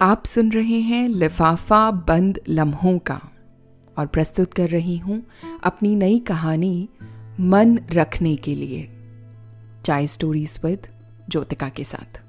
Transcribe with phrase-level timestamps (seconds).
[0.00, 3.20] आप सुन रहे हैं लिफाफा बंद लम्हों का
[3.98, 5.22] और प्रस्तुत कर रही हूँ
[5.64, 6.88] अपनी नई कहानी
[7.40, 8.90] मन रखने के लिए
[9.84, 10.86] चाय स्टोरीज विद
[11.28, 12.20] ज्योतिका के साथ।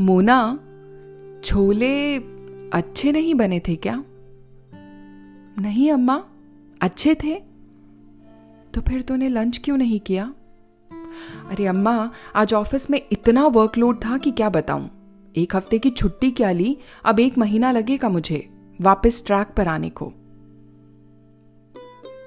[0.00, 0.60] मोना,
[1.44, 2.16] छोले
[2.70, 4.04] अच्छे नहीं बने थे क्या?
[5.62, 6.24] नहीं, अम्मा,
[6.80, 7.42] अच्छे थे?
[8.74, 10.34] तो फिर तूने लंच क्यों नहीं किया?
[11.50, 14.90] अरे अम्मा, आज ऑफ़िस में इतना वर्कलोड था कि क्या बताऊँ?
[15.36, 16.76] एक हफ़्ते की छुट्टी क्या ली?
[17.04, 18.48] अब एक महीना लगेगा मुझे,
[18.80, 20.12] वापस ट्रैक पर आने को।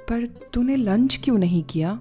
[0.10, 1.92] पर तूने लंच क्यों नहीं किया?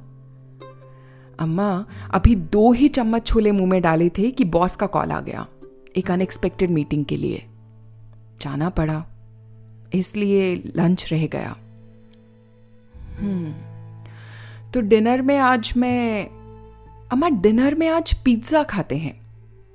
[1.39, 5.20] अम्मा, अभी दो ही चम्मच छोले मुँह में डाले थे कि बॉस का कॉल आ
[5.20, 5.47] गया,
[5.97, 7.45] एक अनएक्सपेक्टेड मीटिंग के लिए।
[8.41, 9.05] जाना पड़ा,
[9.95, 11.57] इसलिए लंच रह गया।
[13.19, 13.55] हम्म
[14.70, 16.29] तो डिनर में आज मैं
[17.10, 19.14] अम्मा, डिनर में आज पिज़्ज़ा खाते हैं।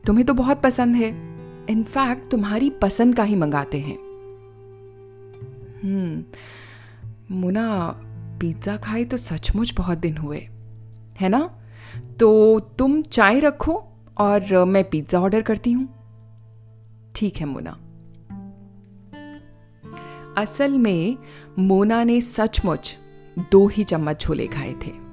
[0.03, 1.09] तुम्हें तो बहुत पसंद है।
[1.69, 3.97] इनफैक्ट तुम्हारी पसंद का ही मंगाते हैं।
[5.83, 7.67] हम्म मुना,
[8.42, 10.38] पिज़्ज़ा खाए तो सचमुच बहुत दिन हुए,
[11.19, 11.50] है ना?
[12.19, 13.83] तो तुम चाय रखो
[14.17, 15.88] और मैं पिज़्ज़ा ऑर्डर करती हूँ।
[17.16, 17.77] ठीक है, मोना।
[20.38, 21.17] असल में,
[21.59, 22.97] मोना ने सचमुच
[23.52, 25.05] दो ही चम्मच छोले खाए थे।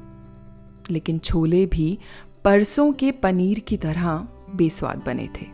[0.90, 1.98] लेकिन छोले भी
[2.44, 5.46] परसों के पनीर की तरह बेस्वाद बने थे।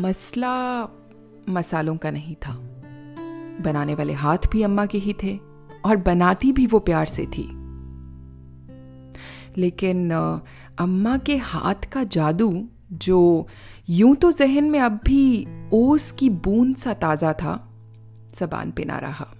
[0.00, 0.84] मसला
[1.48, 2.52] मसालों का नहीं था।
[3.60, 5.38] बनाने वाले हाथ भी अम्मा के ही थे
[5.84, 7.48] और बनाती भी वो प्यार से थी।
[9.60, 10.10] लेकिन
[10.78, 13.46] अम्मा के हाथ का जादू, जो
[13.88, 17.68] यूँ तो जहन में अब भी ओस की बूंद सा ताज़ा था,
[18.40, 19.34] जबान पे ना रहा।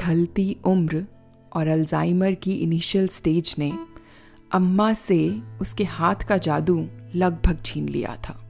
[0.00, 1.06] ढलती उम्र
[1.52, 3.78] और अल्जाइमर की इनिशियल स्टेज ने
[4.52, 8.42] अम्मा से उसके हाथ का जादू लगभग छीन लिया था।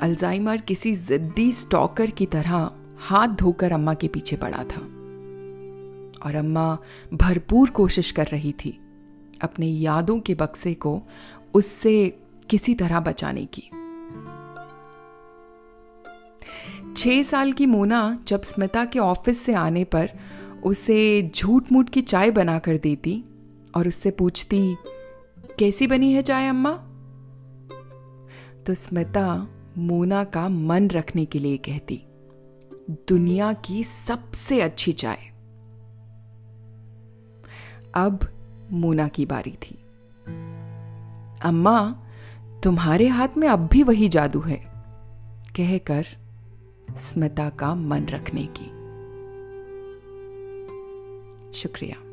[0.00, 4.80] अल्जाइमर किसी जिद्दी स्टॉकर की तरह हाथ धोकर अम्मा के पीछे पड़ा था
[6.22, 6.78] और अम्मा
[7.14, 8.78] भरपूर कोशिश कर रही थी
[9.40, 11.02] अपने यादों के बक्से को
[11.54, 12.18] उससे
[12.50, 13.70] किसी तरह बचाने की।
[17.06, 20.10] छह साल की मोना जब स्मिता के ऑफ़िस से आने पर
[20.64, 23.24] उसे झूठ मूठ की चाय बनाकर देती
[23.76, 24.76] और उससे पूछती,
[25.58, 26.72] कैसी बनी है चाय, अम्मा?
[28.66, 32.02] तो स्मिता मोना का मन रखने के लिए कहती,
[32.90, 35.18] दुनिया की सबसे अच्छी चाय।
[37.94, 38.18] अब
[38.72, 39.78] मोना की बारी थी।
[41.44, 41.96] अम्मा,
[42.62, 44.62] तुम्हारे हाथ में अब भी वही जादू है,
[45.56, 46.06] कहकर
[46.98, 48.76] स्मिता का मन रखने की।
[51.58, 52.05] शुक्रिया।